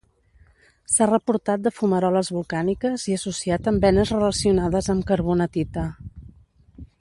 [0.93, 5.85] S'ha reportat de fumaroles volcàniques i associat amb venes relacionades amb carbonatita.